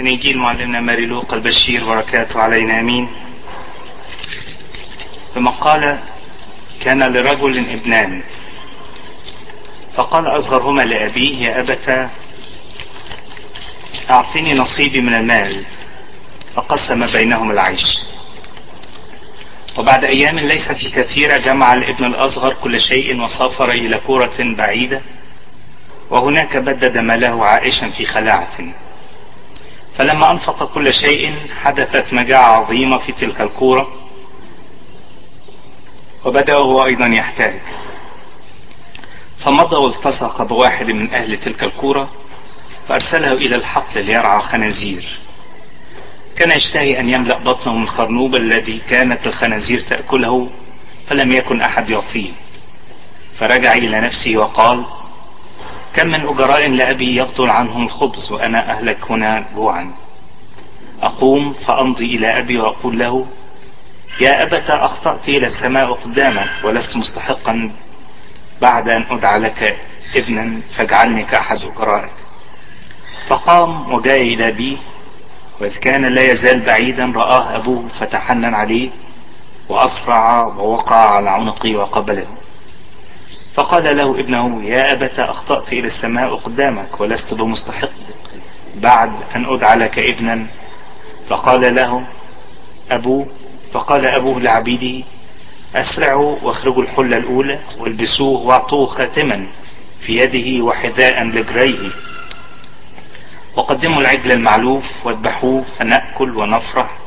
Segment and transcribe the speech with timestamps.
[0.00, 3.08] من إنجيل معلمنا ماري لوقا البشير بركاته علينا أمين.
[5.34, 5.98] ثم قال
[6.82, 8.22] كان لرجل ابنان.
[9.94, 12.10] فقال أصغرهما لأبيه يا أبت
[14.10, 15.64] أعطني نصيبي من المال.
[16.54, 17.98] فقسم بينهم العيش.
[19.78, 25.02] وبعد أيام ليست كثيرة جمع الابن الأصغر كل شيء وسافر إلى كورة بعيدة
[26.10, 28.58] وهناك بدد ماله عائشا في خلاعة
[30.00, 33.88] فلما أنفق كل شيء حدثت مجاعة عظيمة في تلك الكورة
[36.24, 37.60] وبدأ هو أيضا يحتاج
[39.38, 42.10] فمضى والتصق بواحد من أهل تلك الكورة
[42.88, 45.18] فأرسله إلى الحقل ليرعى خنازير.
[46.36, 50.50] كان يشتهي أن يملأ بطنه من خرنوب الذي كانت الخنازير تأكله
[51.06, 52.32] فلم يكن أحد يعطيه
[53.38, 54.86] فرجع إلى نفسه وقال
[55.94, 59.94] كم من أجراء لأبي يبطل عنهم الخبز وأنا أهلك هنا جوعا.
[61.02, 63.26] أقوم فأمضي إلى أبي وأقول له
[64.20, 67.72] يا أبت أخطأت إلى السماء قدامك ولست مستحقا
[68.62, 69.76] بعد أن أدعى لك
[70.16, 72.12] ابنا فاجعلني كأحد أجرائك.
[73.28, 74.76] فقام وجاء إلى أبيه
[75.60, 78.90] وإذ كان لا يزال بعيدا رآه أبوه فتحنن عليه
[79.68, 82.26] وأسرع ووقع على عنقه وقبله.
[83.54, 87.90] فقال له ابنه يا أبت أخطأت إلى السماء قدامك ولست بمستحق.
[88.74, 90.46] بعد أن أدعى لك ابنا
[91.28, 92.06] فقال له
[92.90, 93.26] أبوه
[93.72, 95.06] فقال أبوه لعبيده
[95.76, 99.46] أسرعوا واخرجوا الحلة الأولى والبسوه واعطوه خاتما
[100.06, 101.90] في يده وحذاء لجريه.
[103.56, 106.98] وقدموا العجل المعلوف واذبحوه فنأكل ونفرح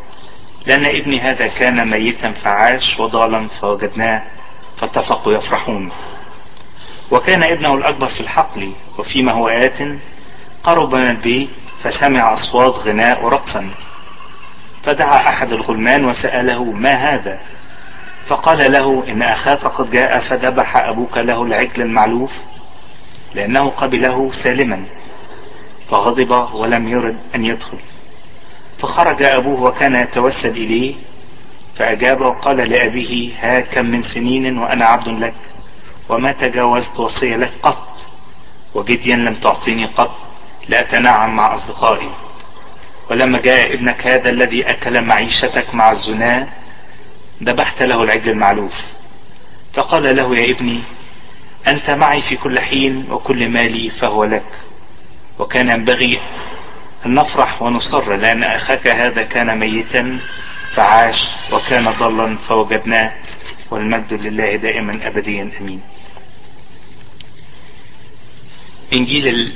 [0.65, 4.23] لأن ابني هذا كان ميتا فعاش وضالا فوجدناه
[4.77, 5.91] فاتفقوا يفرحون.
[7.13, 9.79] وكان ابنه الأكبر في الحقل وفيما هو آت
[10.63, 11.49] قرب من البيت
[11.83, 13.73] فسمع أصوات غناء ورقصا
[14.83, 17.39] فدعا أحد الغلمان وسأله ما هذا؟
[18.27, 22.31] فقال له إن أخاك قد جاء فذبح أبوك له العجل المعلوف
[23.35, 24.85] لأنه قبله سالما
[25.89, 27.77] فغضب ولم يرد أن يدخل.
[28.79, 30.95] فخرج أبوه وكان يتوسد إليه
[31.75, 35.33] فأجاب وقال لأبيه ها كم من سنين وأنا عبد لك؟
[36.13, 37.87] وما تجاوزت وصية لك قط.
[38.73, 40.11] وجديا لم تعطيني قط.
[40.69, 42.09] لأتنعم مع أصدقائي.
[43.11, 46.53] ولما جاء ابنك هذا الذي أكل معيشتك مع الزنا
[47.43, 48.73] ذبحت له العجل المعلوف.
[49.73, 50.83] فقال له يا ابني
[51.67, 54.45] أنت معي في كل حين وكل مالي فهو لك.
[55.39, 56.19] وكان ينبغي
[57.05, 60.19] أن نفرح ونصر لأن أخاك هذا كان ميتا
[60.75, 63.13] فعاش وكان ضلا فوجدناه
[63.71, 65.81] والمجد لله دائما أبديا أمين.
[68.93, 69.53] إنجيل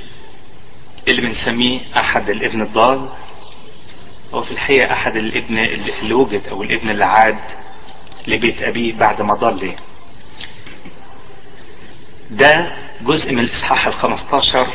[1.07, 3.09] اللي بنسميه أحد الإبن الضال.
[4.33, 7.39] هو في الحقيقة أحد الإبن اللي وجد أو الإبن اللي عاد
[8.27, 9.75] لبيت أبيه بعد ما ضل.
[12.31, 14.67] ده جزء من الإصحاح الخمستاشر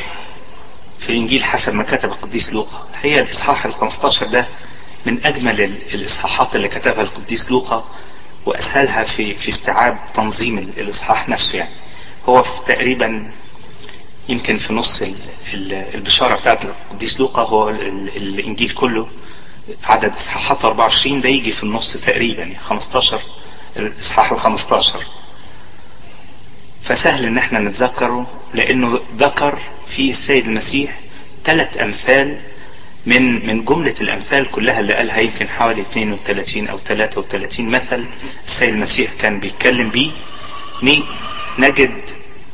[0.99, 2.87] في إنجيل حسب ما كتب القديس لوقا.
[2.91, 4.47] الحقيقة الإصحاح الخمستاشر ده
[5.05, 7.83] من أجمل الإصحاحات اللي كتبها القديس لوقا
[8.45, 11.75] وأسهلها في في استيعاب تنظيم الإصحاح نفسه يعني.
[12.29, 13.31] هو في تقريبا
[14.29, 15.15] يمكن في نص ال
[15.53, 19.09] ال البشارة بتاعت القديس لوقا هو ال الإنجيل كله
[19.83, 23.21] عدد إصحاحات 24 ده يجي في النص تقريبا يعني 15
[23.77, 24.99] الإصحاح ال 15
[26.83, 29.59] فسهل إن إحنا نتذكره لأنه ذكر
[29.95, 30.99] فيه السيد المسيح
[31.45, 32.41] ثلاث أمثال
[33.05, 38.07] من من جملة الأمثال كلها اللي قالها يمكن حوالي 32 أو 33 مثل
[38.45, 40.11] السيد المسيح كان بيتكلم بيه.
[41.59, 41.89] نجد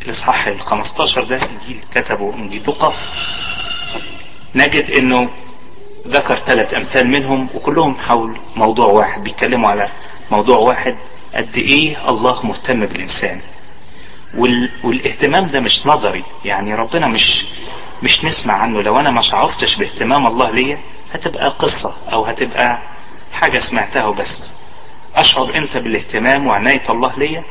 [0.02, 2.94] الإصحاح ال 15 ده إنجيل كتبه إنجيل لوقا
[4.56, 5.30] نجد إنه
[6.08, 9.90] ذكر ثلاث أمثال منهم وكلهم حول موضوع واحد بيتكلموا على
[10.32, 10.98] موضوع واحد
[11.36, 13.42] قد إيه الله مهتم بالإنسان.
[14.38, 14.70] وال...
[14.84, 17.46] والاهتمام ده مش نظري يعني ربنا مش
[18.04, 18.82] مش نسمع عنه.
[18.82, 20.80] لو أنا ما شعرتش باهتمام الله ليا
[21.14, 22.82] هتبقى قصة أو هتبقى
[23.34, 24.54] حاجة سمعتها وبس.
[25.16, 27.44] أشعر أنت بالاهتمام وعناية الله ليا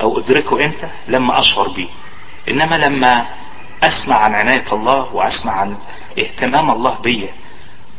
[0.00, 1.88] أو أدركه أنت لما أشعر بيه.
[2.50, 3.26] إنما لما
[3.82, 5.76] أسمع عن عناية الله وأسمع عن
[6.18, 7.28] اهتمام الله بيا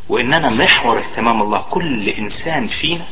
[0.09, 3.06] وان أنا محور اهتمام الله كل إنسان فينا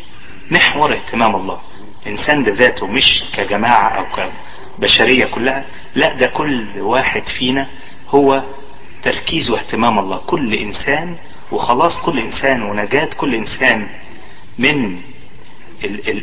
[0.52, 1.60] محور اهتمام الله.
[2.08, 4.06] إنسان بذاته مش كجماعة أو
[4.78, 5.66] كبشرية كلها
[5.96, 7.68] لا ده كل واحد فينا
[8.10, 8.44] هو
[9.04, 10.18] تركيز واهتمام الله.
[10.18, 11.18] كل إنسان
[11.52, 13.88] وخلاص كل إنسان ونجاة كل إنسان
[14.60, 15.02] من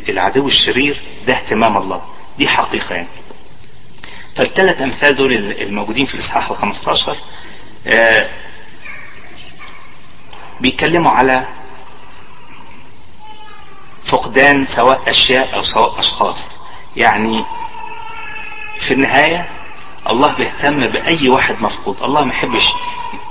[0.09, 2.01] العدو الشرير ده اهتمام الله.
[2.37, 3.07] دي حقيقة يعني.
[4.35, 7.17] فالثلاث أمثال دول الموجودين في الإصحاح ال 15
[7.87, 8.29] آه
[10.61, 11.47] بيتكلموا على
[14.03, 16.55] فقدان سواء أشياء أو سواء أشخاص.
[16.95, 17.45] يعني
[18.79, 19.49] في النهاية
[20.09, 22.03] الله بيهتم بأي واحد مفقود.
[22.03, 22.67] الله ما يحبش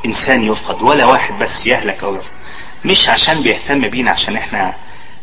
[0.07, 2.31] إنسان يفقد ولا واحد بس يهلك أو يفقد.
[2.85, 4.73] مش عشان بيهتم بينا عشان إحنا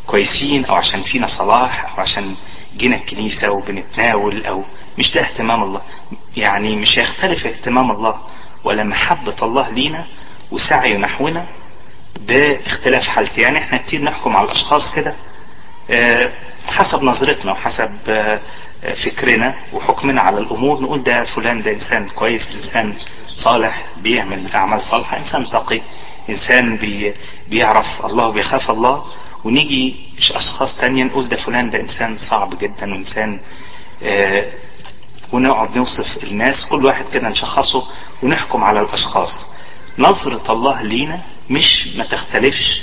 [0.07, 2.35] كويسين أو عشان فينا صلاح أو عشان
[2.77, 4.63] جينا الكنيسة وبنتناول أو
[4.97, 5.81] مش ده اهتمام الله.
[6.37, 8.21] يعني مش هيختلف اهتمام الله
[8.63, 10.07] ولا محبة الله لينا
[10.51, 11.47] وسعيه نحونا
[12.19, 13.41] باختلاف حالتي.
[13.41, 15.15] يعني إحنا كتير نحكم على الأشخاص كده
[15.91, 16.33] آه
[16.67, 18.39] حسب نظرتنا وحسب آه
[19.05, 20.81] فكرنا وحكمنا على الأمور.
[20.81, 22.93] نقول ده فلان ده إنسان كويس إنسان
[23.33, 25.81] صالح بيعمل أعمال صالحة إنسان تقي
[26.29, 27.13] إنسان بي
[27.49, 29.03] بيعرف الله وبيخاف الله.
[29.43, 33.39] ونيجي أشخاص تانية نقول ده فلان ده إنسان صعب جدا وانسان
[34.03, 34.53] آه
[35.31, 37.83] ونقعد نوصف الناس كل واحد كده نشخصه
[38.23, 39.47] ونحكم على الأشخاص.
[39.99, 42.81] نظرة الله لينا مش ما تختلفش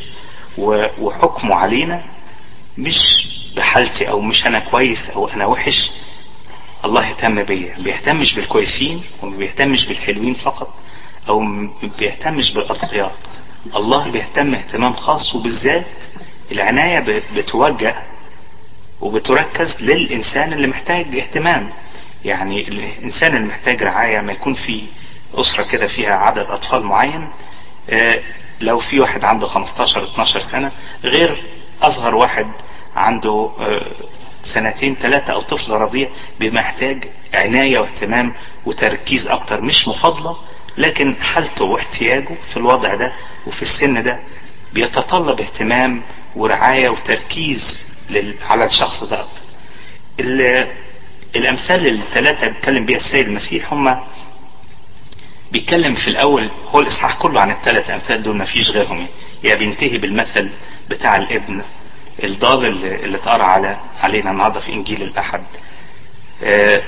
[0.59, 2.05] وحكمه علينا
[2.79, 5.91] مش بحالتي أو مش أنا كويس أو أنا وحش.
[6.85, 7.77] الله يهتم بيا.
[7.77, 10.75] ما بيهتمش بالكويسين وما بيهتمش بالحلوين فقط
[11.29, 13.13] أو ما بيهتمش بالاتقياء
[13.77, 15.87] الله بيهتم اهتمام خاص وبالذات
[16.53, 17.97] العناية بتوجه
[19.01, 21.73] وبتركز للإنسان اللي محتاج اهتمام.
[22.25, 24.87] يعني الإنسان اللي محتاج رعاية ما يكون في
[25.35, 27.31] أسرة كده فيها عدد أطفال معين
[27.91, 28.23] آه
[28.61, 30.73] لو في واحد عنده 15 12 سنة
[31.05, 31.45] غير
[31.83, 32.45] أصغر واحد
[32.97, 33.93] عنده آه
[34.43, 36.09] سنتين ثلاثة أو طفل رضيع
[36.41, 38.35] بمحتاج عناية واهتمام
[38.67, 40.37] وتركيز أكتر مش مفاضلة
[40.79, 43.13] لكن حالته واحتياجه في الوضع ده
[43.47, 44.21] وفي السن ده
[44.73, 46.03] بيتطلب اهتمام
[46.37, 47.81] ورعاية وتركيز.
[48.43, 49.41] على الشخص ده أكتر
[51.37, 54.01] الأمثال الثلاثة بيتكلم بيها السيد المسيح هم
[55.53, 59.07] بيتكلم في الأول هو الإصحاح كله عن الثلاث أمثال دول ما فيش غيرهم.
[59.45, 60.51] يا بينتهي بالمثل
[60.91, 61.63] بتاع الابن
[62.25, 65.45] الضال اللي, اتقرأ على علينا النهارده في إنجيل الأحد
[66.43, 66.83] آه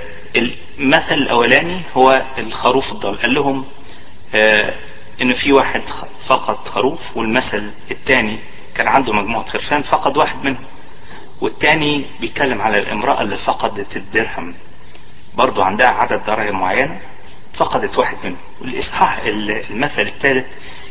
[0.79, 3.65] المثل الأولاني هو الخروف الضال قال لهم
[4.35, 4.75] آه
[5.23, 5.83] إن في واحد
[6.27, 8.39] فقد خروف والمثل الثاني
[8.75, 10.65] كان عنده مجموعة خرفان فقد واحد منهم
[11.41, 14.55] والتاني بيتكلم على الامرأة اللي فقدت الدرهم.
[15.35, 17.01] برضو عندها عدد دراهم معينة
[17.55, 18.39] فقدت واحد منهم.
[18.61, 20.47] والإصحاح المثل الثالث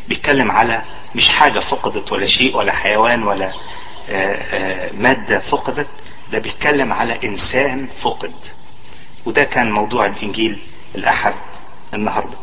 [0.07, 0.83] بيتكلم على
[1.15, 3.53] مش حاجة فقدت ولا شيء ولا حيوان ولا آآ
[4.09, 5.87] آآ مادة فقدت
[6.31, 8.33] ده بيتكلم على إنسان فقد.
[9.25, 10.59] وده كان موضوع الإنجيل
[10.95, 11.33] الأحد
[11.93, 12.37] النهاردة.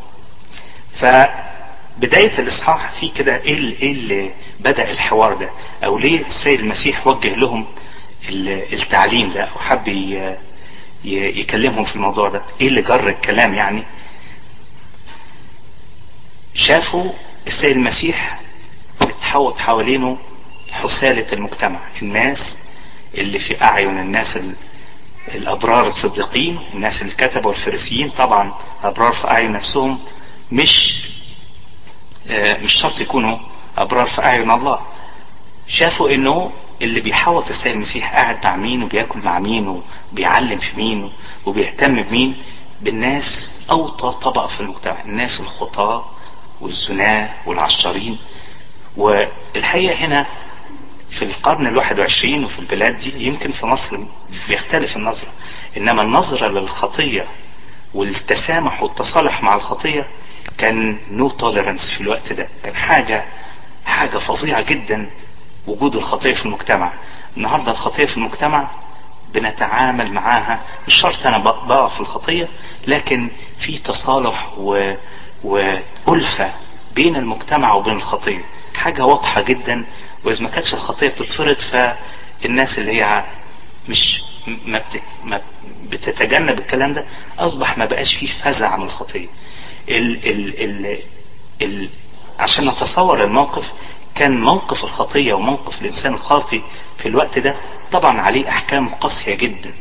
[1.98, 5.50] فبداية الإصحاح في كده إيه اللي بدأ الحوار ده؟
[5.84, 7.66] أو ليه السيد المسيح وجه لهم
[8.72, 9.88] التعليم ده؟ أو حب
[11.04, 13.84] يكلمهم في الموضوع ده؟ إيه اللي جر الكلام يعني؟
[16.54, 17.12] شافوا
[17.46, 18.40] السيد المسيح
[19.00, 20.18] بتحوط حوالينه
[20.70, 22.58] حسالة المجتمع الناس
[23.14, 24.38] اللي في أعين الناس
[25.28, 29.98] الأبرار الصديقين الناس الكتبة والفريسيين طبعا أبرار في أعين نفسهم
[30.52, 30.94] مش
[32.30, 33.38] مش شرط يكونوا
[33.78, 34.78] أبرار في أعين الله.
[35.68, 36.52] شافوا إنه
[36.82, 39.82] اللي بيحوط السيد المسيح قاعد مع مين وبياكل مع مين
[40.12, 41.12] وبيعلم في مين
[41.46, 42.42] وبيهتم بمين؟
[42.80, 46.04] بالناس أوطى طبقة في المجتمع الناس الخطاة
[46.60, 48.18] والزناة والعشارين
[48.96, 50.26] والحقيقة هنا
[51.10, 53.96] في القرن الواحد وعشرين وفي البلاد دي يمكن في مصر
[54.48, 55.28] بيختلف النظرة.
[55.76, 57.26] إنما النظرة للخطية
[57.94, 60.04] والتسامح والتصالح مع الخطية
[60.58, 62.48] كان no tolerance في الوقت ده.
[62.64, 63.24] كان حاجة
[63.86, 65.10] حاجة فظيعة جدا
[65.66, 66.92] وجود الخطية في المجتمع.
[67.36, 68.70] النهاردة الخطية في المجتمع
[69.34, 72.48] بنتعامل معاها مش شرط أنا بقع في الخطية
[72.86, 74.94] لكن في تصالح و...
[75.44, 76.52] وألفة
[76.94, 78.44] بين المجتمع وبين الخطية.
[78.76, 79.86] حاجة واضحة جدا
[80.24, 83.24] وإذا ما كانتش الخطية بتتفرض فالناس اللي هي
[83.88, 85.02] مش ما, بت...
[85.24, 85.40] ما
[85.90, 87.06] بتتجنب الكلام ده
[87.38, 89.28] أصبح ما بقاش فيه فزع من الخطية.
[89.90, 90.26] ال...
[90.30, 90.62] ال...
[90.86, 90.98] ال...
[91.62, 91.90] ال...
[92.38, 93.72] عشان نتصور الموقف
[94.14, 96.62] كان موقف الخطية وموقف الإنسان الخاطي
[96.98, 97.54] في الوقت ده
[97.92, 99.74] طبعا عليه أحكام قاسية جدا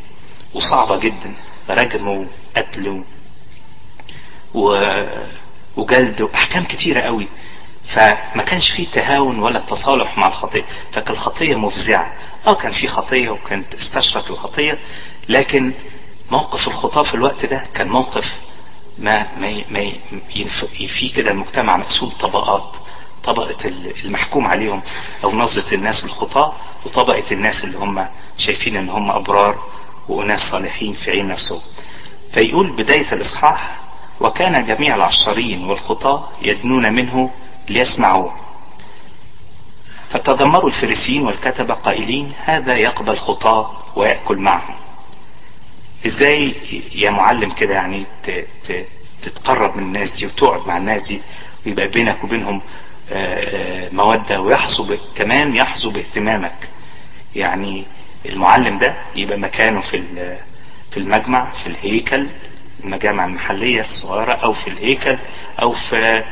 [0.53, 1.35] وصعبة جدا
[1.69, 3.03] رجم وقتل
[4.53, 4.79] و...
[5.77, 7.27] وجلد وأحكام كتيرة قوي.
[7.95, 10.65] فما كانش فيه تهاون ولا تصالح مع الخطية.
[10.91, 12.11] فكان الخطية مفزعة.
[12.47, 14.79] آه كان في خطية وكانت استشرت الخطية
[15.29, 15.73] لكن
[16.31, 18.39] موقف الخطاة في الوقت ده كان موقف
[18.99, 19.93] ما ما ما.
[20.87, 22.75] في كده المجتمع مقسوم طبقات
[23.23, 23.65] طبقة
[24.05, 24.81] المحكوم عليهم
[25.23, 26.53] أو نظرة الناس الخطاة
[26.85, 29.63] وطبقة الناس اللي هم شايفين إن هم أبرار
[30.09, 31.61] وناس صالحين في عين نفسهم
[32.33, 33.81] فيقول بداية الإصحاح
[34.21, 37.31] وكان جميع العشارين والخطاة يدنون منه
[37.69, 38.31] ليسمعوه
[40.09, 44.75] فتذمروا الفريسيين والكتبة قائلين هذا يقبل خطاة ويأكل معهم
[46.05, 46.55] إزاي
[46.95, 48.05] يا معلم كده يعني
[49.21, 51.21] تتقرب من الناس دي وتقعد مع الناس دي
[51.65, 52.61] ويبقى بينك وبينهم
[53.91, 56.67] مودة ويحظوا كمان يحظوا باهتمامك
[57.35, 57.85] يعني
[58.25, 60.03] المعلم ده يبقى مكانه في
[60.91, 62.29] في المجمع في الهيكل
[62.83, 65.17] المجامع المحلية الصغيرة أو في الهيكل
[65.61, 66.23] أو في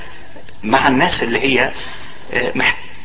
[0.64, 1.74] مع الناس اللي هي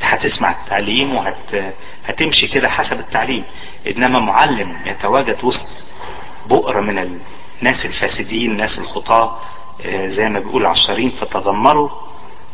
[0.02, 3.45] هتسمع التعليم وهتمشي كده حسب التعليم.
[3.87, 5.89] إنما معلم يتواجد وسط
[6.50, 6.99] بؤرة من
[7.62, 9.40] الناس الفاسدين الناس الخطاة
[10.07, 11.90] زي ما بيقول عشرين فتذمروا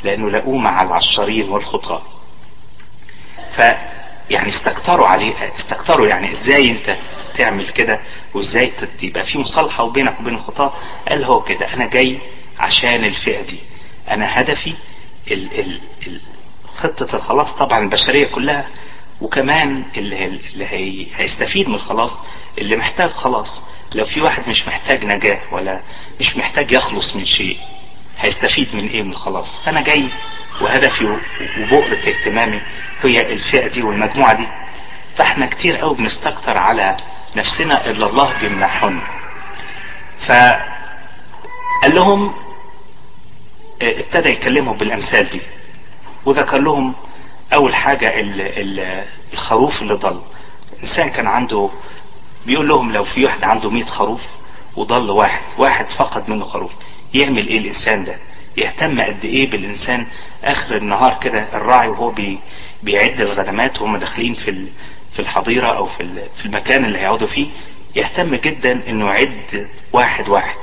[0.05, 2.03] لأنه لقوه مع العشرين والخطاة.
[3.57, 3.59] ف
[4.31, 6.97] يعني استكتروا عليه استكتروا يعني إزاي أنت
[7.37, 8.01] تعمل كده؟
[8.35, 8.73] وإزاي
[9.03, 10.73] يبقى في مصالحة وبينك وبين الخطاة؟
[11.09, 12.21] قال هو كده أنا جاي
[12.59, 13.61] عشان الفئة دي.
[14.11, 14.75] أنا هدفي
[15.31, 16.21] ال ال ال
[16.77, 18.69] خطة الخلاص طبعا البشرية كلها
[19.21, 22.23] وكمان اللي, اللي هي هيستفيد من الخلاص
[22.59, 23.63] اللي محتاج خلاص.
[23.95, 25.81] لو في واحد مش محتاج نجاة ولا
[26.21, 27.59] مش محتاج يخلص من شيء
[28.19, 30.11] هيستفيد من إيه من الخلاص؟ فانا جاي
[30.61, 31.05] وهدفي
[31.61, 32.63] وبؤرة اهتمامي
[33.03, 34.49] هي الفئة دي والمجموعة دي.
[35.17, 36.97] فإحنا كتير قوي بنستكتر على
[37.37, 39.03] نفسنا إلا الله بيمنحنا
[40.27, 42.35] فقال لهم
[43.83, 45.41] ابتدى يكلمهم بالأمثال دي.
[46.27, 46.95] وذكر لهم
[47.55, 50.23] أول حاجة ال ال الخروف اللي ضل.
[50.73, 51.71] الانسان كان عنده
[52.47, 54.21] بيقول لهم لو في واحد عنده 100 خروف
[54.77, 56.73] وضل واحد واحد فقد منه خروف
[57.15, 58.19] يعمل إيه الإنسان ده؟
[58.57, 60.07] يهتم قد إيه بالإنسان؟
[60.45, 62.39] آخر النهار كده الراعي وهو بي
[62.83, 64.67] بيعد الغنمات وهم داخلين في
[65.13, 67.47] في الحظيرة أو في في المكان اللي هيقعدوا فيه
[67.97, 70.57] يهتم جدا إنه يعد واحد واحد.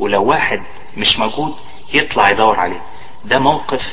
[0.00, 0.58] ولو واحد
[0.96, 1.54] مش موجود
[1.94, 2.82] يطلع يدور عليه.
[3.24, 3.86] ده موقف.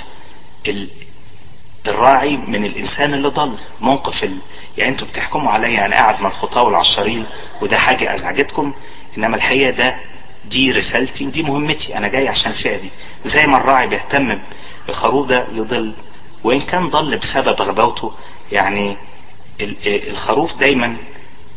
[1.88, 3.58] الراعي من الإنسان اللي ضل.
[3.82, 4.38] موقف ال...
[4.78, 7.26] يعني أنتوا بتحكموا عليا أنا قاعد مع الخطاة والعشرين
[7.62, 8.74] وده حاجة أزعجتكم
[9.18, 9.96] إنما الحقيقة ده
[10.46, 12.90] دي رسالتي ودي مهمتي أنا جاي عشان الفئة دي.
[13.26, 14.40] زي ما الراعي بيهتم
[14.88, 15.94] بالخروف ده يضل.
[16.44, 18.14] وإن كان ضل بسبب غباوته
[18.52, 18.98] يعني
[19.86, 20.98] الخروف دايما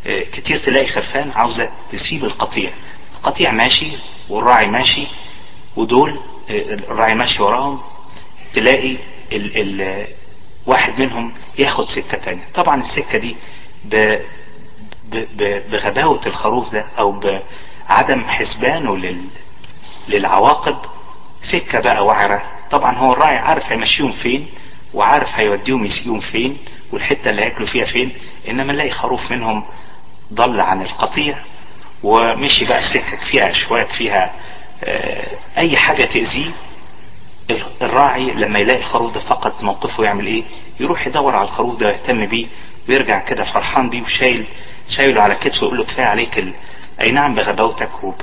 [0.06, 2.70] كتير تلاقي خرفان عاوزة تسيب القطيع.
[3.16, 3.92] القطيع ماشي
[4.28, 5.06] والراعي ماشي
[5.76, 7.80] ودول الراعي ماشي وراهم
[8.54, 8.96] تلاقي
[9.36, 10.06] ال ال
[10.66, 12.44] واحد منهم ياخد سكة تانية.
[12.54, 13.36] طبعا السكة دي
[13.84, 14.16] ب
[15.70, 19.28] بغباوة الخروف ده أو بعدم حسبانه لل
[20.08, 20.76] للعواقب
[21.42, 22.42] سكة بقى وعرة.
[22.70, 24.48] طبعا هو الراعي عارف هيمشيهم فين
[24.94, 26.58] وعارف هيوديهم يسيهم فين
[26.92, 28.12] والحتة اللي هياكلوا فيها فين
[28.48, 29.64] إنما نلاقي خروف منهم
[30.32, 31.44] ضل عن القطيع
[32.02, 34.34] ومشي بقى في سكك فيها أشواك فيها
[34.84, 36.54] آه أي حاجة تأذيه.
[37.82, 40.44] الراعي لما يلاقي الخروف ده فقط موقفه يعمل إيه؟
[40.80, 42.46] يروح يدور على الخروف ده ويهتم بيه
[42.88, 44.46] ويرجع كده فرحان بيه وشايل
[44.88, 46.54] شايله على كتفه ويقول له كفاية عليك ال...
[47.00, 48.14] أي نعم بغباوتك وب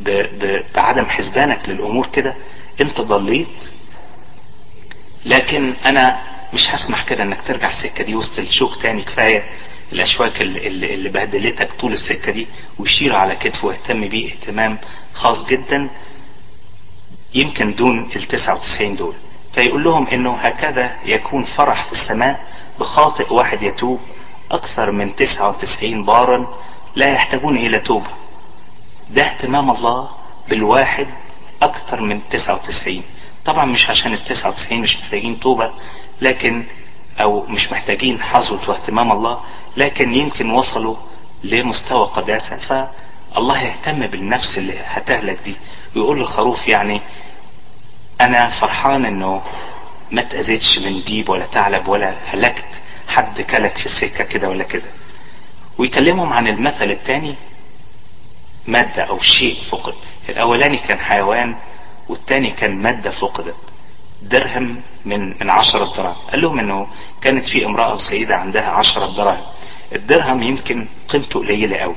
[0.00, 0.10] ب...
[0.10, 0.64] ب...
[0.74, 2.36] بعدم حسبانك للأمور كده.
[2.80, 3.48] أنت ضليت.
[5.26, 6.22] لكن أنا
[6.54, 9.02] مش هسمح كده إنك ترجع السكة دي وسط الشوك تاني.
[9.02, 9.44] كفاية
[9.92, 12.46] الأشواك اللي, اللي بهدلتك طول السكة دي
[12.78, 14.32] ويشيله على كتفه ويهتم بيه.
[14.32, 14.78] اهتمام
[15.14, 15.90] خاص جدا.
[17.34, 19.14] يمكن دون ال 99 دول.
[19.54, 22.36] فيقول لهم إنه هكذا يكون فرح في السماء
[22.80, 24.00] بخاطئ واحد يتوب
[24.50, 26.38] أكثر من 99 بارا
[26.96, 28.10] لا يحتاجون إلى توبة.
[29.10, 30.08] ده اهتمام الله
[30.48, 31.06] بالواحد
[31.62, 33.02] أكثر من 99
[33.44, 35.72] طبعا مش عشان ال 99 مش محتاجين توبة
[36.20, 36.66] لكن
[37.20, 39.40] أو مش محتاجين حظوة واهتمام الله
[39.76, 40.96] لكن يمكن وصلوا
[41.44, 42.56] لمستوى قداسة.
[42.56, 45.56] فالله يهتم بالنفس اللي هتهلك دي.
[45.96, 47.00] ويقول للخروف يعني
[48.20, 49.42] أنا فرحان إنه
[50.10, 52.68] ما تأذيتش من ديب ولا ثعلب ولا هلكت
[53.08, 54.90] حد كلك في السكة كده ولا كده.
[55.78, 57.36] ويكلمهم عن المثل الثاني
[58.66, 59.94] مادة أو شيء فقد.
[60.28, 61.56] الأولاني كان حيوان
[62.08, 63.56] والتاني كان مادة فقدت.
[64.22, 66.16] درهم من من عشرة دراهم.
[66.30, 66.86] قال لهم إنه
[67.22, 69.44] كانت في امرأة سيدة عندها عشرة دراهم.
[69.94, 71.96] الدرهم يمكن قيمته قليلة قوي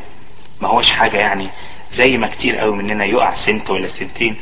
[0.61, 1.49] ما هوش حاجة يعني
[1.95, 4.35] زي ما كتير قوي مننا يقع سنت ولا سنتين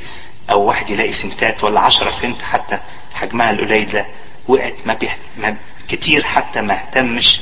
[0.52, 2.80] أو واحد يلاقي سنتات ولا عشرة سنت حتى
[3.14, 4.06] حجمها القليل ده
[4.48, 5.20] وقعت ما, بيحت...
[5.38, 5.58] ما
[5.88, 7.42] كتير حتى ما اهتمش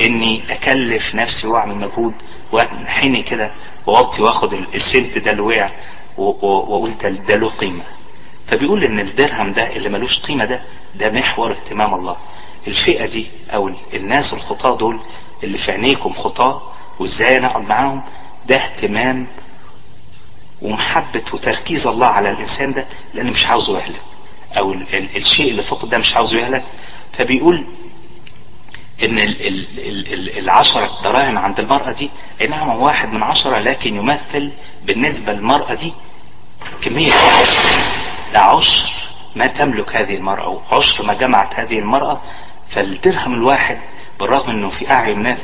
[0.00, 2.14] إني أكلف نفسي وأعمل مجهود
[2.52, 3.52] وأنحني كده
[3.86, 5.70] وأوطي وآخد السنت ده اللي وقع
[6.18, 6.94] وأقول
[7.28, 7.84] ده له قيمة.
[8.46, 10.62] فبيقول إن الدرهم ده اللي ملوش قيمة ده
[10.94, 12.16] ده محور اهتمام الله.
[12.66, 15.00] الفئة دي أو الناس الخطاة دول
[15.44, 16.62] اللي في عينيكم خطاة
[17.00, 18.02] وإزاي أنا اقعد معاهم
[18.46, 19.26] ده اهتمام
[20.62, 24.00] ومحبة وتركيز الله على الإنسان ده لأن مش عاوزه يهلك.
[24.58, 26.64] ال الشيء اللي فقد ده مش عاوزه يهلك.
[27.12, 27.68] فبيقول
[29.04, 33.58] إن ال ال ال ال العشرة دراهم عند المرأة دي أي نعم واحد من عشرة
[33.58, 34.52] لكن يمثل
[34.84, 35.92] بالنسبة للمرأة دي
[36.82, 37.12] كمية
[38.34, 38.92] ده عشر
[39.36, 42.22] ما تملك هذه المرأة وعشر ما جمعت هذه المرأة.
[42.70, 43.78] فالدرهم الواحد
[44.20, 45.38] بالرغم إنه في أعين ناس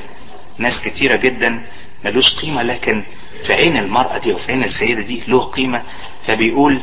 [0.59, 1.67] ناس كتيرة جدا
[2.05, 3.05] ملوش قيمة لكن
[3.47, 5.83] في عين المرأة دي وفي عين السيدة دي له قيمة
[6.27, 6.83] فبيقول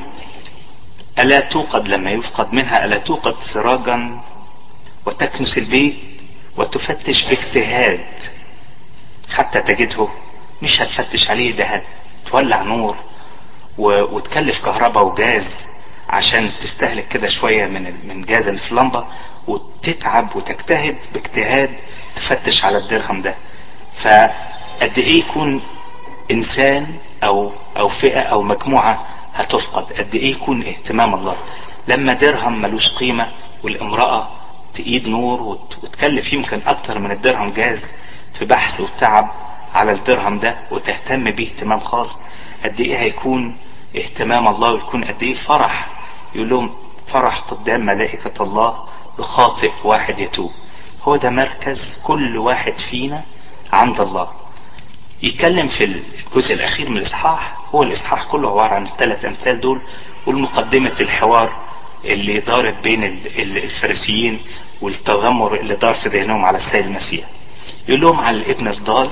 [1.20, 4.22] ألا توقد لما يفقد منها ألا توقد سراجا
[5.06, 5.96] وتكنس البيت
[6.58, 8.20] وتفتش باجتهاد
[9.30, 10.08] حتى تجده
[10.62, 11.84] مش هتفتش عليه ده
[12.26, 12.96] هتولع نور.
[13.78, 15.68] وتكلف كهرباء وجاز
[16.10, 19.08] عشان تستهلك كده شوية من من جاز اللي في اللمبة
[19.48, 21.70] وتتعب وتجتهد باجتهاد
[22.16, 23.36] تفتش على الدرهم ده
[24.80, 25.62] فقد إيه يكون
[26.32, 31.36] إنسان أو أو فئة أو مجموعة هتفقد؟ قد إيه يكون اهتمام الله؟
[31.88, 33.28] لما درهم ملوش قيمة
[33.64, 34.28] والامرأة
[34.74, 37.92] تقيد نور وتكلف يمكن أكتر من الدرهم جاز
[38.40, 39.30] في بحث وتعب
[39.74, 42.22] على الدرهم ده وتهتم به اهتمام خاص
[42.64, 43.58] قد إيه هيكون
[43.98, 45.90] اهتمام الله ويكون قد إيه فرح؟
[46.36, 46.76] يقول لهم
[47.08, 48.86] فرح قدام ملائكة الله
[49.18, 50.52] بخاطئ واحد يتوب.
[51.04, 53.24] هو ده مركز كل واحد فينا
[53.74, 54.28] عند الله.
[55.26, 57.58] يتكلم في الجزء الأخير من الإصحاح.
[57.76, 59.82] هو الإصحاح كله عبارة عن الثلاث أمثال دول
[60.28, 61.66] والمقدمة الحوار
[62.06, 63.04] اللي دارت بين
[63.38, 64.40] الفارسيين
[64.82, 67.26] والتذمر اللي دار في ذهنهم على السيد المسيح.
[67.88, 69.10] يقول لهم على الابن الضال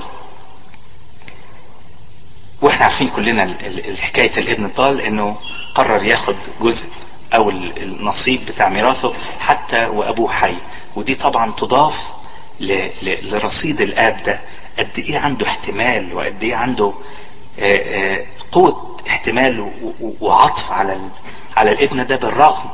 [2.62, 3.58] وإحنا عارفين كلنا
[4.00, 5.36] حكاية الابن الضال إنه
[5.74, 6.86] قرر ياخد جزء
[7.34, 10.56] أو النصيب بتاع ميراثه حتى وأبوه حي.
[10.96, 11.94] ودي طبعا تضاف
[13.02, 14.40] لرصيد الآب ده.
[14.78, 16.92] قد إيه عنده احتمال وقد إيه عنده
[18.52, 19.72] قوة احتمال
[20.20, 21.10] وعطف على
[21.56, 22.70] على الابن ده بالرغم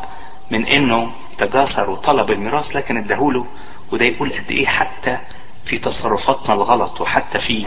[0.51, 3.47] من إنه تجاسر وطلب الميراث لكن اداهوله
[3.93, 5.19] وده يقول قد إيه حتى
[5.65, 7.67] في تصرفاتنا الغلط وحتى في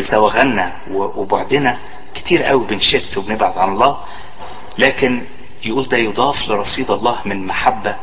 [0.00, 1.78] زوغنا وبعدنا
[2.14, 4.00] كتير قوي بنشت وبنبعد عن الله.
[4.78, 5.26] لكن
[5.64, 7.96] يقول ده يضاف لرصيد الله من محبة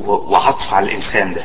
[0.00, 1.44] وعطف على الإنسان ده.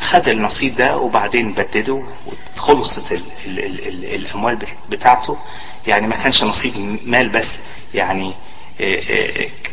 [0.00, 2.02] فخد النصيب ده وبعدين بدده
[2.56, 4.58] وخلصت ال ال ال ال الأموال
[4.90, 5.36] بتاعته.
[5.86, 6.72] يعني ما كانش نصيب
[7.04, 7.62] مال بس
[7.94, 8.34] يعني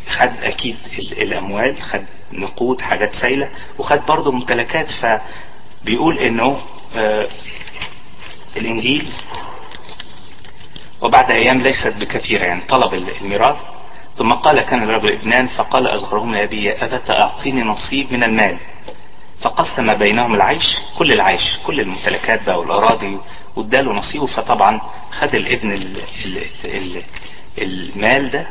[0.08, 0.76] خد أكيد
[1.12, 4.90] الأموال خد نقود حاجات سايلة وخد برضه ممتلكات.
[4.90, 6.58] فبيقول إنه
[8.56, 9.12] الإنجيل
[11.02, 13.56] وبعد أيام ليست بكثيرة يعني طلب الميراث.
[14.18, 18.58] ثم قال كان الرجل ابنان فقال اصغرهم لأبي ابت اعطيني نصيب من المال.
[19.40, 23.18] فقسم بينهم العيش كل العيش كل الممتلكات بقى والأراضي
[23.56, 24.26] واداله نصيبه.
[24.26, 27.02] فطبعا خد الابن ال ال ال
[27.58, 28.46] المال ده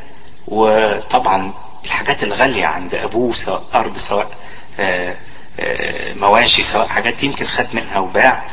[0.48, 1.54] وطبعا
[1.86, 4.28] الحاجات الغالية عند أبوه سواء أرض سواء
[4.80, 5.18] آآ
[5.60, 8.48] آآ مواشي سواء حاجات يمكن خد منها وباع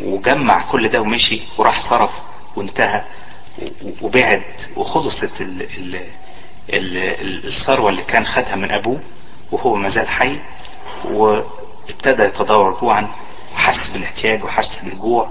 [0.00, 2.10] وجمع كل ده ومشي وراح صرف
[2.56, 3.04] وانتهى
[4.02, 4.42] وبعد
[4.76, 5.96] وخلصت ال ال
[6.74, 9.00] ال الثروة اللي كان خدها من أبوه
[9.52, 10.40] وهو مازال حي.
[11.04, 13.08] وابتدى يتدور جوعا
[13.54, 15.30] وحس بالاحتياج وحس بالجوع.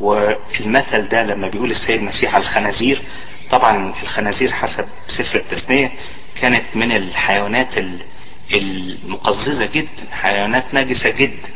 [0.00, 3.02] والمثل ده لما بيقول السيد المسيح على الخنازير
[3.50, 5.92] طبعا الخنازير حسب سفر التثنية
[6.40, 7.74] كانت من الحيوانات
[8.54, 11.48] المقززة جدا حيوانات نجسة جدا.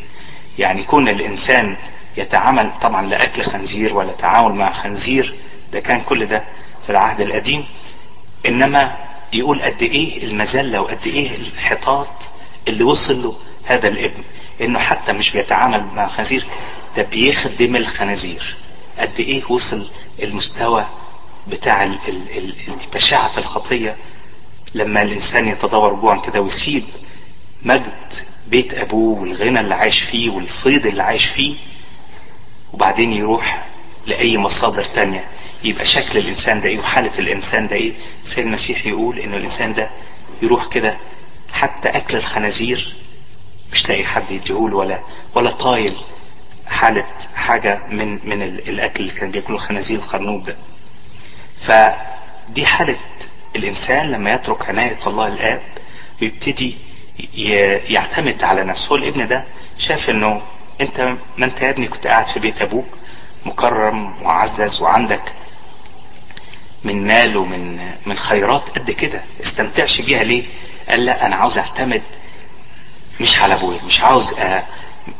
[0.59, 1.77] يعني كون الإنسان
[2.17, 5.35] يتعامل طبعا لاكل خنزير ولا تعامل مع خنزير
[5.73, 6.45] ده كان كل ده
[6.85, 7.65] في العهد القديم.
[8.49, 8.97] إنما
[9.33, 12.09] يقول قد إيه المذلة وقد إيه الحطاط
[12.69, 14.23] اللي وصل له هذا الابن.
[14.61, 16.45] إنه حتى مش بيتعامل مع خنزير
[16.97, 18.57] ده بيخدم الخنازير.
[18.99, 19.89] قد إيه وصل
[20.23, 20.87] المستوى
[21.49, 22.55] بتاع ال ال ال
[22.95, 23.97] بشاعة الخطية.
[24.75, 26.83] لما الإنسان يتدور جوعا كده ويسيب
[27.63, 28.13] مجد
[28.49, 31.57] بيت أبوه والغنى اللي عايش فيه والفيض اللي عايش فيه
[32.73, 33.69] وبعدين يروح
[34.07, 35.25] لأي مصادر تانية.
[35.65, 37.93] يبقى شكل الإنسان ده إيه؟ وحالة الإنسان ده إيه؟
[38.25, 39.91] سيد المسيح يقول إنه الإنسان ده
[40.43, 40.97] يروح كده
[41.53, 42.97] حتى أكل الخنازير.
[43.73, 45.01] مش لاقي حد يديهوله ولا
[45.35, 45.95] ولا طايل
[46.67, 50.57] حالة حاجة من من الأكل اللي كان بياكله الخنازير الخرنوب ده.
[51.67, 52.99] فدي حالة
[53.57, 55.63] الإنسان لما يترك عناية الله الآب
[56.23, 56.77] ويبتدي
[57.89, 58.91] يعتمد على نفسه.
[58.91, 59.45] هو الابن ده
[59.79, 60.43] شاف إنه
[60.81, 61.01] أنت
[61.39, 62.87] ما أنت يا ابني كنت قاعد في بيت أبوك
[63.47, 65.33] مكرم معزز وعندك
[66.85, 69.23] من مال ومن من خيرات قد كده.
[69.43, 70.45] استمتعش بيها ليه؟
[70.89, 72.03] قال لا أنا عاوز أعتمد
[73.21, 74.35] مش على أبويا مش عاوز.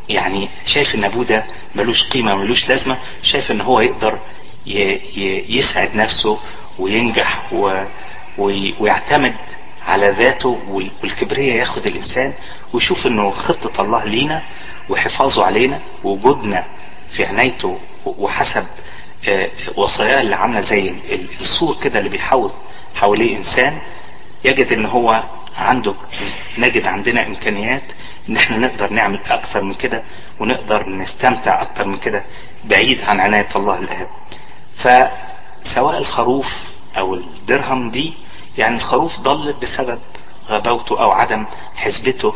[0.09, 4.13] يعني شايف إن أبوه ده ملوش قيمة ملوش لازمة شايف إن هو يقدر.
[5.49, 6.39] يسعد نفسه
[6.79, 7.53] وينجح.
[8.39, 9.35] ويعتمد
[9.87, 10.49] على ذاته
[11.03, 12.35] والكبرية ياخد الإنسان
[12.73, 14.43] ويشوف إنه خطة الله لينا
[14.91, 16.65] وحفاظه علينا ووجودنا
[17.11, 18.65] في عنايته وحسب
[19.77, 20.95] وصاياه اللي عاملة زي
[21.41, 22.55] السور كده اللي بيحوط
[22.95, 23.79] حواليه إنسان
[24.45, 25.23] يجد إن هو
[25.57, 25.95] عنده
[26.59, 27.93] نجد عندنا إمكانيات
[28.29, 30.05] إن إحنا نقدر نعمل أكثر من كده
[30.41, 32.25] ونقدر نستمتع أكثر من كده
[32.65, 34.09] بعيد عن عناية الله الآب.
[34.77, 36.47] فسواء الخروف
[36.99, 38.15] أو الدرهم دي
[38.59, 39.99] يعني الخروف ضل بسبب
[40.49, 42.35] غباوته أو عدم حسبته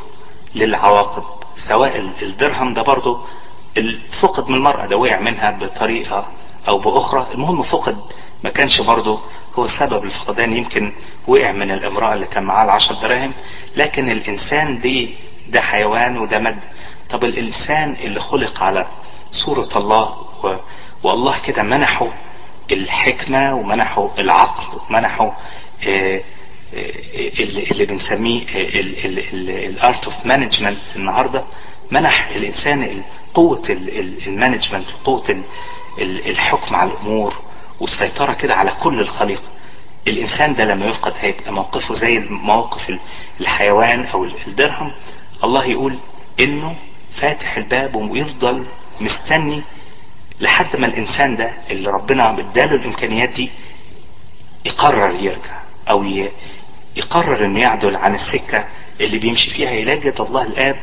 [0.54, 1.24] للعواقب.
[1.68, 3.26] سواء الدرهم ده برضه
[4.22, 6.26] فقد من المرأة ده وقع منها بطريقة
[6.68, 7.26] أو بأخرى.
[7.34, 7.96] المهم فقد
[8.44, 9.20] ما كانش برضه
[9.58, 10.92] هو سبب الفقدان يمكن
[11.26, 13.32] وقع من الامرأة اللي كان معاه العشر دراهم.
[13.76, 15.14] لكن الإنسان دي
[15.48, 16.58] ده حيوان وده مد.
[17.10, 18.86] طب الإنسان اللي خلق على
[19.32, 20.56] صورة الله و...
[21.02, 22.08] والله كده منحه
[22.72, 25.38] الحكمة ومنحه العقل ومنحه
[25.88, 26.20] آه
[27.40, 28.42] اللي, اللي بنسميه
[29.66, 31.44] ال art of management النهارده.
[31.90, 33.02] منح الإنسان
[33.34, 33.62] قوة
[34.26, 35.44] ال management وقوة
[35.98, 37.34] الحكم على الأمور.
[37.80, 39.42] والسيطرة كده على كل الخليقة
[40.08, 42.92] الإنسان ده لما يفقد هيبقى موقفه زي موقف
[43.40, 44.92] الحيوان أو الدرهم
[45.44, 45.98] الله يقول
[46.40, 46.76] إنه
[47.20, 48.66] فاتح الباب ويفضل
[49.00, 49.62] مستني
[50.40, 53.50] لحد ما الإنسان ده اللي ربنا اداله الإمكانيات دي
[54.64, 56.04] يقرر يرجع أو
[56.96, 58.68] يقرر إنه يعدل عن السكة
[59.00, 59.70] اللي بيمشي فيها.
[59.70, 60.74] يلاقي الله الآب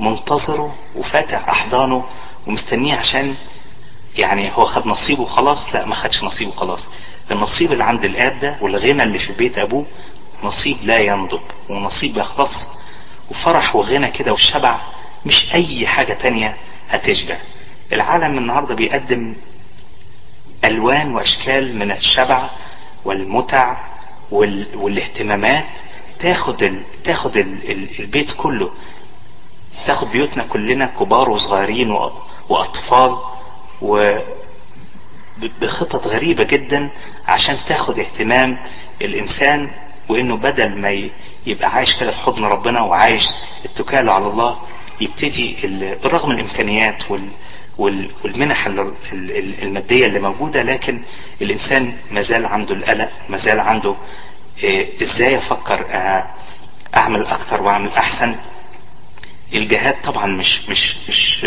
[0.00, 2.04] منتظره وفاتح أحضانه
[2.46, 3.34] ومستنيه عشان
[4.18, 6.88] يعني هو خد نصيبه خلاص لا ما خدش نصيبه خلاص.
[7.30, 9.86] النصيب اللي عند الآب ده والغنى اللي في بيت أبوه
[10.42, 12.82] نصيب لا ينضب ونصيب يخلص
[13.30, 14.80] وفرح وغنى كده والشبع
[15.26, 16.56] مش أي حاجة تانية
[16.88, 17.36] هتشبع.
[17.92, 19.36] العالم النهاردة بيقدم
[20.64, 22.50] ألوان وأشكال من الشبع
[23.04, 23.88] والمتع
[24.30, 24.76] وال...
[24.76, 25.66] والاهتمامات.
[26.20, 26.84] تاخد ال...
[27.04, 27.70] تاخد ال...
[27.70, 28.00] ال...
[28.00, 28.70] البيت كله.
[29.86, 32.12] تاخد بيوتنا كلنا كبار وصغيرين و...
[32.48, 33.16] وأطفال.
[33.82, 34.18] و
[35.60, 36.80] بخطط غريبة جدا
[37.26, 38.56] عشان تاخد اهتمام
[39.02, 39.70] الإنسان
[40.08, 41.08] وإنه بدل ما
[41.46, 43.26] يبقى عايش كده في حضن ربنا وعايش
[43.64, 44.58] اتكاله على الله
[45.00, 45.56] يبتدي
[46.02, 47.30] بالرغم الإمكانيات وال
[48.24, 48.66] والمنح
[49.62, 51.02] المادية اللي موجودة لكن
[51.42, 53.96] الإنسان مازال عنده القلق مازال عنده
[55.02, 55.86] إزاي أفكر
[56.96, 58.34] أعمل أكثر وأعمل أحسن؟
[59.54, 61.46] الجهاد طبعا مش مش مش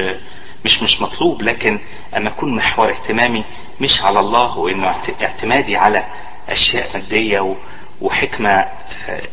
[0.65, 1.79] مش مش مطلوب لكن
[2.17, 3.43] اما أكون محور اهتمامي
[3.81, 4.87] مش على الله وإنه
[5.21, 6.05] اعتمادي على
[6.49, 7.55] أشياء مادية
[8.01, 8.65] وحكمة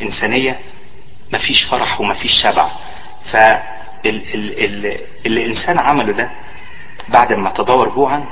[0.03, 0.59] إنسانية
[1.33, 2.71] مفيش فرح ومفيش شبع.
[4.05, 6.31] فاللي الإنسان عمله ده
[7.09, 8.25] بعد ما تدور جوعا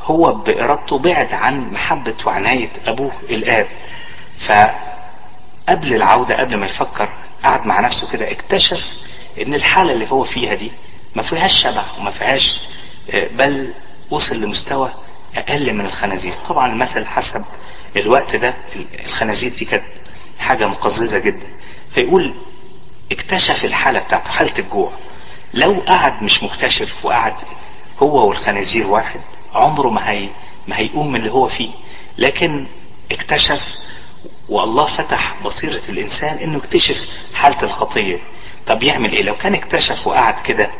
[0.00, 3.66] هو بإرادته بعد عن محبة وعناية أبوه الآب.
[4.46, 7.08] فقبل العودة قبل ما يفكر
[7.44, 8.80] قعد مع نفسه كده اكتشف
[9.42, 10.72] إن الحالة اللي هو فيها دي
[11.16, 12.60] ما فيهاش شبع وما فيهاش
[13.12, 13.74] بل
[14.10, 14.92] وصل لمستوى
[15.36, 16.32] أقل من الخنازير.
[16.48, 17.40] طبعا المثل حسب
[17.96, 18.54] الوقت ده
[19.04, 19.84] الخنازير دي كانت
[20.38, 21.46] حاجة مقززة جدا.
[21.94, 22.34] فيقول
[23.12, 24.92] اكتشف الحالة بتاعته حالة الجوع.
[25.54, 27.34] لو قعد مش مكتشف وقعد
[28.02, 29.20] هو والخنازير واحد
[29.54, 30.28] عمره ما هي
[30.68, 31.70] ما هيقوم من اللي هو فيه.
[32.18, 32.66] لكن
[33.12, 33.60] اكتشف
[34.48, 36.96] والله فتح بصيرة الإنسان إنه يكتشف
[37.34, 38.18] حالة الخطية.
[38.66, 40.70] طب يعمل إيه؟ لو كان اكتشف وقعد كده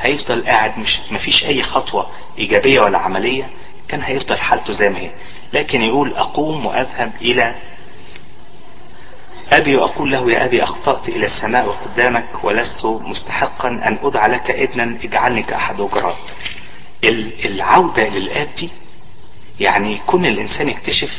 [0.00, 2.06] هيفضل قاعد مش مفيش أي خطوة
[2.38, 3.50] إيجابية ولا عملية
[3.88, 5.10] كان هيفضل حالته زي ما هي.
[5.52, 7.54] لكن يقول أقوم وأذهب إلى
[9.52, 14.98] أبي وأقول له يا أبي أخطأت إلى السماء وقدامك ولست مستحقا أن أدعى لك ابنا
[15.04, 16.16] اجعلني كأحد أجرات
[17.44, 18.70] العودة للآب دي
[19.60, 21.10] يعني كون الإنسان يكتشف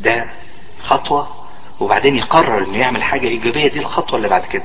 [0.00, 0.24] ده
[0.82, 1.28] خطوة
[1.80, 4.64] وبعدين يقرر إنه يعمل حاجة إيجابية دي الخطوة اللي بعد كده.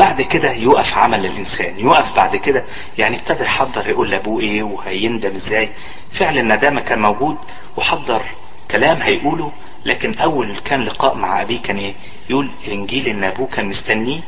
[0.00, 2.64] بعد كده يقف عمل الإنسان يقف بعد كده
[2.98, 5.68] يعني ابتدى يحضر يقول لأبوه إيه وهيندم إزاي
[6.18, 7.36] فعل الندامة كان موجود
[7.76, 8.22] وحضر
[8.70, 9.52] كلام هيقوله
[9.84, 11.94] لكن أول كان لقاء مع أبيه كان إيه
[12.30, 14.20] يقول الانجيل إن أبوه كان مستنيه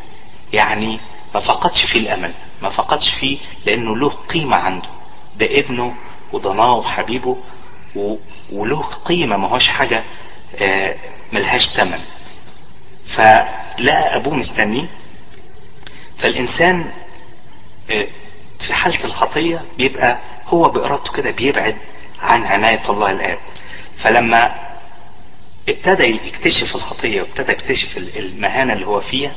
[0.52, 1.00] يعني
[1.34, 4.88] ما فقدش فيه الأمل ما فقدش فيه لأنه له قيمة عنده
[5.36, 5.94] ده ابنه
[6.32, 7.36] وضناه وحبيبه.
[8.52, 10.04] وله قيمة ما هوش حاجة
[10.60, 10.96] آه
[11.32, 12.00] ملهاش تمن
[13.06, 14.88] فلقى أبوه مستنيه
[16.22, 16.92] فالإنسان
[17.90, 18.06] آه
[18.60, 21.76] في حالة الخطية بيبقى هو بإرادته كده بيبعد
[22.20, 23.38] عن عناية الله الآب
[23.96, 24.54] فلما
[25.68, 29.34] ابتدى يكتشف الخطية وابتدى يكتشف المهانة اللي هو فيها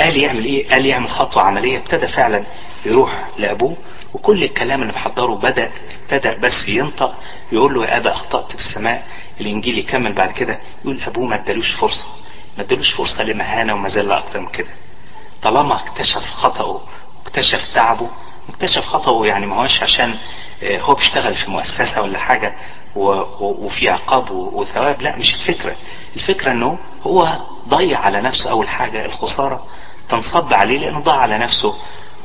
[0.00, 1.78] قال يعمل إيه؟ قال يعمل خطوة عملية.
[1.78, 2.46] ابتدى فعلا
[2.86, 3.76] يروح لأبوه
[4.14, 5.70] وكل الكلام اللي محضره بدأ
[6.02, 7.14] ابتدى بس ينطق
[7.52, 9.06] يقول له يا أبا أخطأت في السماء
[9.40, 10.60] الإنجيل يكمل بعد كده.
[10.84, 12.08] يقول أبوه ما ادالوش فرصة.
[12.58, 14.68] ما ادلوش فرصة لمهانة ومذلة أكتر من كده.
[15.42, 16.80] طالما اكتشف خطأه
[17.24, 18.10] واكتشف تعبه
[18.48, 20.18] اكتشف خطأه يعني ما هوش عشان
[20.64, 22.54] هو بيشتغل في مؤسسة ولا حاجة
[23.40, 25.76] وفي عقاب وثواب لا مش الفكرة.
[26.16, 29.60] الفكرة إنه هو ضيع على نفسه أول حاجة الخسارة
[30.08, 31.74] تنصب عليه لأنه ضاع على نفسه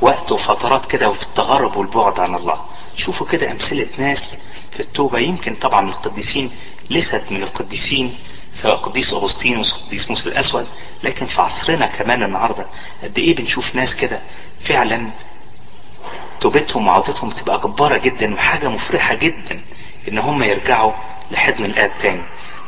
[0.00, 2.60] وقت وفترات كده وفي التغرب والبعد عن الله.
[2.96, 4.40] شوفوا كده أمثلة ناس
[4.72, 6.50] في التوبة يمكن طبعا القديسين
[6.90, 8.18] ليست من القديسين
[8.54, 10.66] سواء قديس أغسطين وقديس موسى الأسود
[11.02, 12.66] لكن في عصرنا كمان النهاردة
[13.02, 14.20] قد إيه بنشوف ناس كده
[14.64, 15.10] فعلا
[16.40, 19.64] توبتهم وعودتهم تبقى جبارة جدا وحاجة مفرحة جدا
[20.08, 20.92] إن هم يرجعوا
[21.30, 22.20] لحضن الآب تاني.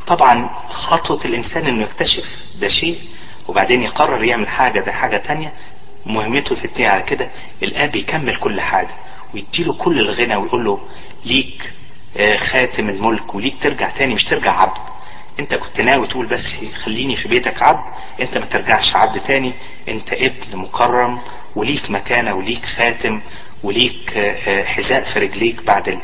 [0.07, 2.25] طبعا خطوة الإنسان إنه يكتشف
[2.61, 2.99] ده شيء
[3.49, 5.53] وبعدين يقرر يعمل حاجة ده حاجة تانية
[6.07, 7.31] مهمته تبني على كده
[7.63, 8.95] الآب يكمل كل حاجة
[9.35, 10.81] ويديله كل الغنى ويقول له
[11.25, 11.73] ليك
[12.37, 14.79] خاتم الملك وليك ترجع تاني مش ترجع عبد.
[15.41, 19.53] انت كنت ناوي تقول بس خليني في بيتك عبد انت ما ترجعش عبد تاني
[19.89, 21.21] انت ابن مكرم
[21.57, 23.21] وليك مكانة وليك خاتم
[23.63, 24.11] وليك
[24.67, 25.99] حذاء في رجليك بعد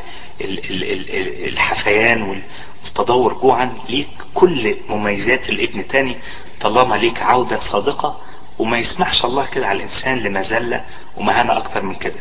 [1.49, 6.17] الحفيان والتدور جوعا ليك كل مميزات الابن تاني.
[6.61, 8.21] طالما ليك عودة صادقة
[8.59, 10.85] وما يسمحش الله كده على الإنسان لمذلة
[11.17, 12.21] ومهانة أكتر من كده.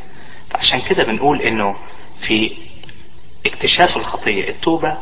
[0.55, 1.75] عشان كده بنقول إنه
[2.27, 2.57] في
[3.45, 4.97] اكتشاف الخطية التوبة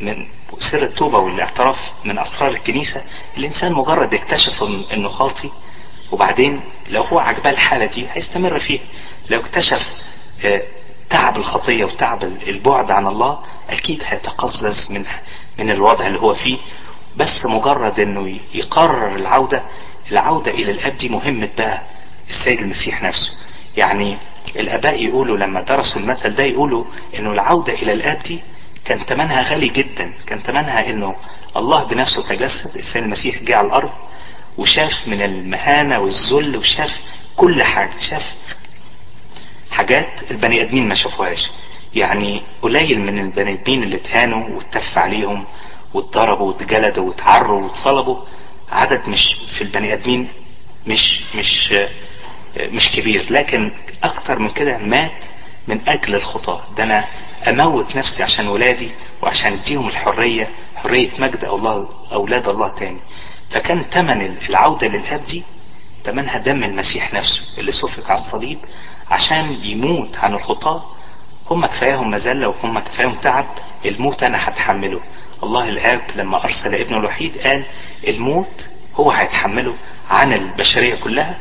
[0.00, 0.26] من
[0.58, 3.00] سر التوبة والاعتراف من أسرار الكنيسة
[3.36, 5.50] الإنسان مجرد يكتشف إنه خاطي
[6.12, 8.82] وبعدين لو هو عجباه الحالة دي هيستمر فيها.
[9.30, 9.82] لو اكتشف
[11.10, 13.38] تعب الخطية وتعب البعد عن الله
[13.70, 15.04] أكيد هيتقزز من
[15.58, 16.58] من الوضع اللي هو فيه.
[17.16, 19.62] بس مجرد إنه يقرر العودة
[20.12, 21.82] العودة إلى الأب دي مهمة بقى
[22.28, 23.32] السيد المسيح نفسه.
[23.76, 24.18] يعني
[24.56, 26.84] الآباء يقولوا لما درسوا المثل ده يقولوا
[27.18, 28.42] إنه العودة إلى الأب دي
[28.86, 30.12] كان ثمنها غالي جدا.
[30.26, 31.16] كان ثمنها إنه
[31.56, 32.76] الله بنفسه تجسد.
[32.76, 33.90] السيد المسيح جه على الأرض
[34.58, 36.90] وشاف من المهانة والذل وشاف
[37.36, 37.98] كل حاجة.
[37.98, 38.34] شاف
[39.70, 41.50] حاجات البني آدمين ما شافوهاش.
[41.94, 45.46] يعني قليل من البني آدمين اللي اتهانوا واتف عليهم
[45.94, 48.24] واتضربوا واتجلدوا واتعروا واتصلبوا.
[48.72, 50.28] عدد مش في البني آدمين
[50.86, 51.74] مش مش
[52.58, 53.26] مش كبير.
[53.30, 53.72] لكن
[54.02, 55.24] أكتر من كده مات
[55.68, 57.04] من أجل الخطاة ده أنا
[57.48, 58.90] أموت نفسي عشان ولادي
[59.22, 63.00] وعشان أديهم الحرية حرية مجد الله أولاد الله تاني.
[63.50, 65.44] فكان ثمن العودة للاب دي
[66.04, 68.58] ثمنها دم المسيح نفسه اللي سفك على الصليب
[69.10, 70.84] عشان يموت عن الخطاة.
[71.50, 75.00] هم كفاياهم مذلة وهم كفاياهم تعب الموت أنا هتحمله.
[75.42, 77.64] الله الآب لما أرسل ابنه الوحيد قال
[78.08, 79.74] الموت هو هيتحمله
[80.10, 81.38] عن البشرية كلها.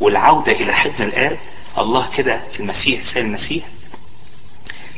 [0.00, 1.38] والعودة إلى حضن الآب
[1.78, 3.64] الله كده المسيح سيد المسيح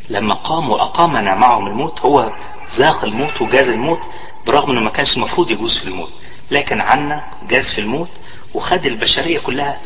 [0.09, 2.33] لما قام وأقامنا معهم الموت هو
[2.77, 3.99] ذاق الموت وجاز الموت
[4.47, 6.13] برغم إنه ما كانش المفروض يجوز في الموت.
[6.51, 8.09] لكن عنا جاز في الموت
[8.55, 9.81] وخد البشرية كلها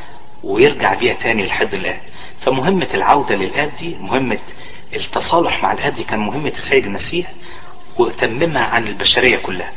[0.45, 2.01] ويرجع بيها تاني لحد الآب
[2.41, 4.39] فمهمة العودة للآب دي مهمة
[4.95, 7.33] التصالح مع الآب دي كان مهمة السيد المسيح
[7.99, 9.73] وتممها عن البشرية كلها.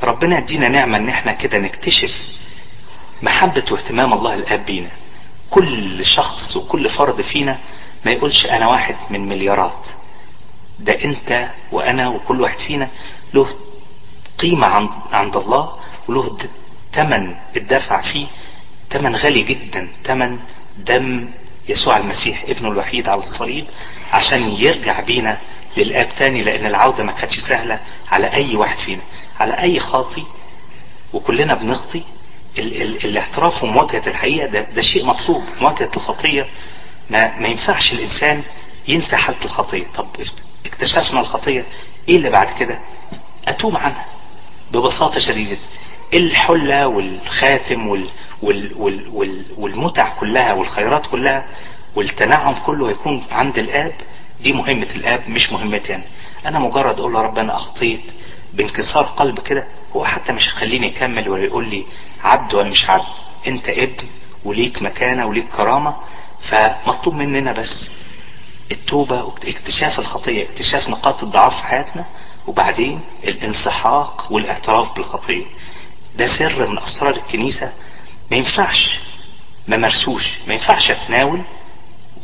[0.00, 2.12] فربنا يدينا نعمة إن إحنا كده نكتشف
[3.22, 4.90] محبة واهتمام الله الآب بينا.
[5.50, 7.58] كل شخص وكل فرد فينا
[8.04, 9.86] ما يقولش أنا واحد من مليارات.
[10.80, 12.90] ده أنت وأنا وكل واحد فينا
[13.34, 13.48] له
[14.38, 14.66] قيمة
[15.12, 15.72] عند الله
[16.08, 16.38] وله
[16.92, 18.26] تمن الدفع فيه.
[18.90, 19.88] تمن غالي جدا.
[20.04, 20.38] تمن
[20.78, 21.30] دم
[21.68, 23.66] يسوع المسيح ابنه الوحيد على الصليب
[24.12, 25.40] عشان يرجع بينا
[25.76, 27.80] للآب تاني لأن العودة ما كانتش سهلة
[28.12, 29.02] على أي واحد فينا.
[29.40, 30.24] على أي خاطي
[31.12, 32.02] وكلنا بنخطي.
[32.58, 35.42] ال ال الاعتراف ومواجهة الحقيقة ده, ده شيء مطلوب.
[35.60, 36.46] مواجهة الخطية
[37.10, 38.42] ما, ما ينفعش الإنسان
[38.88, 39.86] ينسى حالة الخطية.
[39.94, 40.06] طب
[40.66, 41.66] اكتشفنا الخطية.
[42.08, 42.80] إيه اللي بعد كده؟
[43.48, 44.06] أتوب عنها
[44.72, 45.56] ببساطة شديدة.
[46.14, 48.10] الحلة والخاتم وال
[48.42, 51.48] وال وال وال والمتع كلها والخيرات كلها
[51.96, 53.92] والتنعم كله يكون عند الآب.
[54.40, 56.04] دي مهمة الآب مش مهمتي أنا.
[56.46, 58.02] أنا مجرد أقول له رب أنا أخطيت
[58.54, 61.84] بانكسار قلب كده هو حتى مش هيخليني اكمل ولا يقول لي
[62.22, 63.04] عبد ولا مش عبد.
[63.46, 64.06] أنت ابن
[64.44, 65.96] وليك مكانة وليك كرامة.
[66.48, 67.90] فمطلوب مننا بس
[68.72, 72.04] التوبة واكتشاف الخطية اكتشاف نقاط الضعف في حياتنا
[72.46, 75.44] وبعدين الانسحاق والاعتراف بالخطية.
[76.16, 77.72] ده سر من أسرار الكنيسة.
[78.30, 79.00] ما ينفعش
[79.68, 81.44] ما مرسوش ما ينفعش أتناول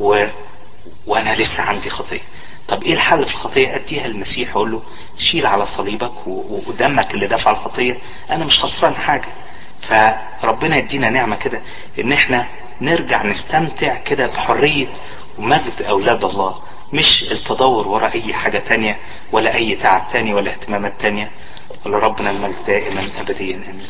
[0.01, 0.27] و...
[1.07, 2.21] وأنا لسه عندي خطية.
[2.69, 4.83] طب إيه الحل في الخطية؟ أديها المسيح أقول له
[5.19, 6.61] شيل على صليبك و...
[6.69, 7.99] ودمك اللي دفع الخطية.
[8.31, 9.33] أنا مش خسران حاجة.
[9.83, 11.63] فربنا يدينا نعمة كده
[11.99, 12.47] إن إحنا
[12.81, 14.89] نرجع نستمتع كده بحرية
[15.39, 16.59] ومجد أولاد الله
[16.93, 19.01] مش التدور وراء أي حاجة تانية
[19.33, 21.31] ولا أي تعب تاني ولا اهتمامات تانية.
[21.87, 23.57] ولربنا المجد دائما ابديا.
[23.57, 23.87] آمين.